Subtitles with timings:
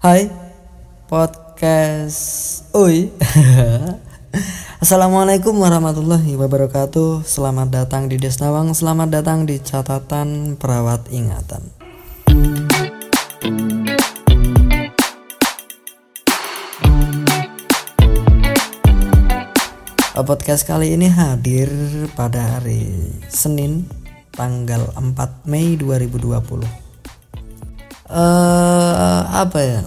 [0.00, 0.32] Hai
[1.12, 2.64] podcast.
[2.72, 3.12] Oi.
[4.80, 7.20] Assalamualaikum warahmatullahi wabarakatuh.
[7.28, 11.68] Selamat datang di Desnawang Selamat datang di catatan perawat ingatan.
[20.16, 21.68] Podcast kali ini hadir
[22.16, 22.88] pada hari
[23.28, 23.84] Senin
[24.32, 26.89] tanggal 4 Mei 2020
[28.10, 29.80] uh, apa ya?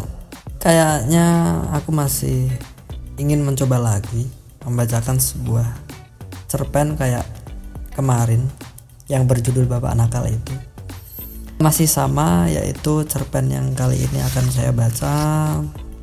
[0.64, 1.28] Kayaknya
[1.76, 2.48] aku masih
[3.20, 4.32] ingin mencoba lagi
[4.64, 5.68] membacakan sebuah
[6.48, 7.28] cerpen kayak
[7.92, 8.48] kemarin
[9.12, 10.56] yang berjudul Bapak Nakal itu.
[11.60, 15.14] Masih sama yaitu cerpen yang kali ini akan saya baca.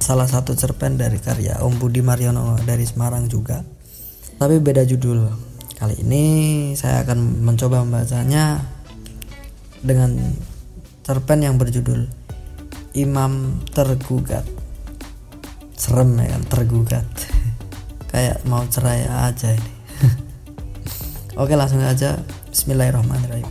[0.01, 3.61] Salah satu cerpen dari karya Om Budi Mariono dari Semarang juga.
[4.41, 5.29] Tapi beda judul.
[5.77, 6.25] Kali ini
[6.77, 8.61] saya akan mencoba membacanya
[9.81, 10.17] dengan
[11.01, 12.07] cerpen yang berjudul
[12.95, 14.45] Imam Tergugat.
[15.81, 17.09] Serem ya kan tergugat.
[18.13, 19.73] Kayak mau cerai aja ini.
[21.41, 22.21] Oke langsung aja.
[22.53, 23.49] Bismillahirrahmanirrahim.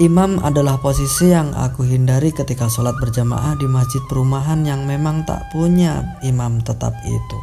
[0.00, 5.52] Imam adalah posisi yang aku hindari ketika sholat berjamaah di masjid perumahan yang memang tak
[5.52, 7.38] punya imam tetap itu.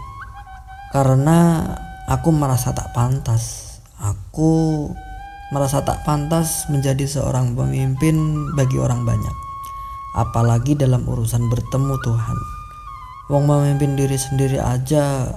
[0.89, 1.69] Karena
[2.09, 3.77] aku merasa tak pantas.
[4.01, 4.89] Aku
[5.51, 8.15] merasa tak pantas menjadi seorang pemimpin
[8.55, 9.35] bagi orang banyak,
[10.15, 12.37] apalagi dalam urusan bertemu Tuhan.
[13.27, 15.27] Wong memimpin diri sendiri aja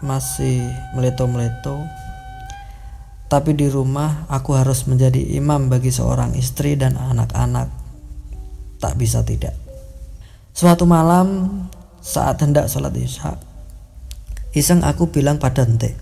[0.00, 0.64] masih
[0.96, 1.84] meleto-meleto.
[3.28, 7.68] Tapi di rumah aku harus menjadi imam bagi seorang istri dan anak-anak.
[8.80, 9.52] Tak bisa tidak.
[10.56, 11.60] Suatu malam
[12.00, 13.36] saat hendak sholat isya,
[14.56, 15.92] iseng aku bilang pada ente,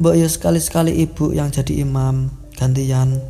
[0.00, 3.20] Mbak ya sekali-sekali ibu yang jadi imam gantian.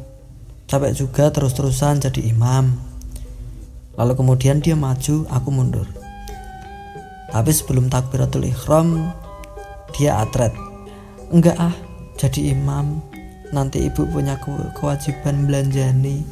[0.71, 2.71] Capek juga terus-terusan jadi imam.
[3.99, 5.91] Lalu kemudian dia maju aku mundur.
[7.35, 9.11] Tapi sebelum takbiratul ikhram
[9.99, 10.55] dia atret.
[11.35, 11.75] Enggak ah
[12.15, 13.03] jadi imam.
[13.51, 14.39] Nanti ibu punya
[14.79, 16.23] kewajiban belanjani.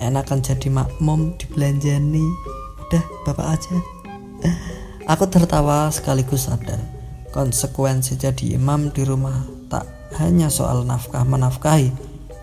[0.00, 2.24] Enakan jadi makmum dibelanjani.
[2.88, 3.76] Udah bapak aja.
[5.12, 6.80] Aku tertawa sekaligus sadar
[7.32, 9.88] konsekuensi jadi imam di rumah tak
[10.20, 11.88] hanya soal nafkah menafkahi,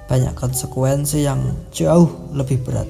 [0.09, 2.89] banyak konsekuensi yang jauh lebih berat.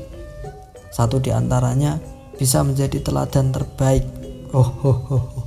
[0.95, 1.99] Satu di antaranya
[2.39, 4.07] bisa menjadi teladan terbaik.
[4.55, 5.43] Oh.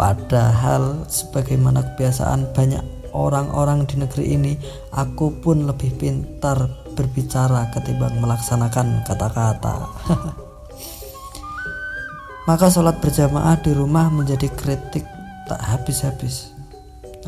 [0.00, 2.84] Padahal sebagaimana kebiasaan banyak
[3.16, 4.52] orang-orang di negeri ini,
[4.92, 6.56] aku pun lebih pintar
[6.92, 9.76] berbicara ketimbang melaksanakan kata-kata.
[12.48, 15.04] Maka sholat berjamaah di rumah menjadi kritik
[15.44, 16.59] tak habis-habis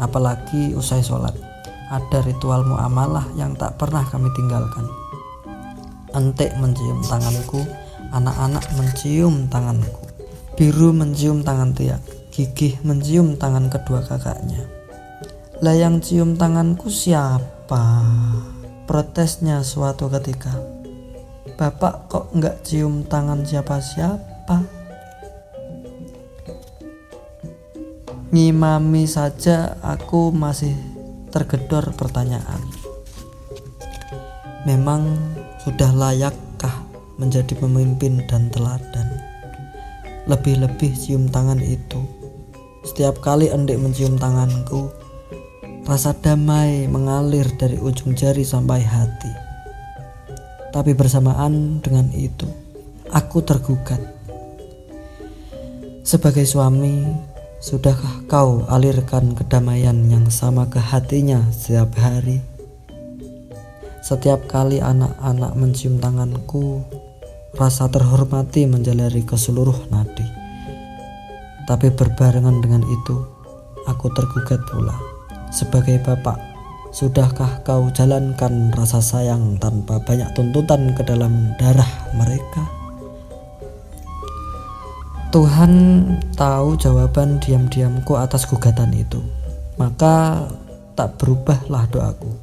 [0.00, 1.34] apalagi usai sholat.
[1.92, 4.88] Ada ritual muamalah yang tak pernah kami tinggalkan.
[6.16, 7.60] Entek mencium tanganku,
[8.12, 10.08] anak-anak mencium tanganku.
[10.56, 12.00] Biru mencium tangan Tia,
[12.32, 14.64] Gigih mencium tangan kedua kakaknya.
[15.62, 17.84] Lah yang cium tanganku siapa?
[18.88, 20.50] Protesnya suatu ketika.
[21.54, 24.81] Bapak kok nggak cium tangan siapa-siapa?
[28.32, 30.72] Ngimami saja aku masih
[31.28, 32.64] tergedor pertanyaan.
[34.64, 35.04] Memang
[35.60, 36.72] sudah layakkah
[37.20, 39.04] menjadi pemimpin dan teladan?
[40.24, 42.00] Lebih-lebih cium tangan itu.
[42.88, 44.88] Setiap kali endek mencium tanganku,
[45.84, 49.32] rasa damai mengalir dari ujung jari sampai hati.
[50.72, 52.48] Tapi bersamaan dengan itu,
[53.12, 54.00] aku tergugat.
[56.00, 57.28] Sebagai suami,
[57.62, 62.42] Sudahkah kau alirkan kedamaian yang sama ke hatinya setiap hari?
[64.02, 66.82] Setiap kali anak-anak mencium tanganku,
[67.54, 70.26] rasa terhormati menjalari ke seluruh nadi.
[71.70, 73.22] Tapi berbarengan dengan itu,
[73.86, 74.98] aku tergugat pula.
[75.54, 76.42] Sebagai bapak,
[76.90, 82.81] sudahkah kau jalankan rasa sayang tanpa banyak tuntutan ke dalam darah mereka?
[85.32, 85.72] Tuhan
[86.36, 89.16] tahu jawaban diam-diamku atas gugatan itu.
[89.80, 90.44] Maka
[90.92, 92.36] tak berubahlah doaku.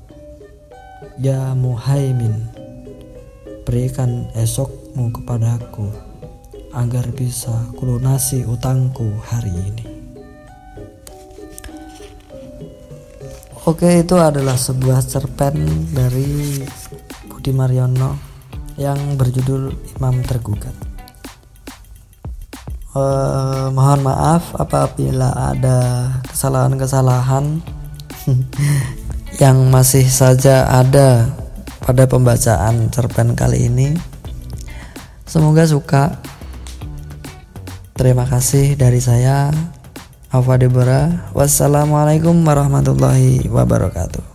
[1.22, 2.50] Ya Muhaimin,
[3.62, 5.86] berikan esokmu kepadaku
[6.74, 9.86] agar bisa kulunasi utangku hari ini.
[13.70, 16.58] Oke, itu adalah sebuah cerpen dari
[17.30, 18.18] Budi Mariono
[18.82, 20.89] yang berjudul Imam Tergugat
[22.94, 27.62] uh, mohon maaf apabila ada kesalahan-kesalahan
[29.44, 31.30] yang masih saja ada
[31.84, 33.98] pada pembacaan cerpen kali ini.
[35.26, 36.18] Semoga suka.
[37.94, 39.52] Terima kasih dari saya,
[40.32, 41.30] Alfa Debora.
[41.36, 44.29] Wassalamualaikum warahmatullahi wabarakatuh.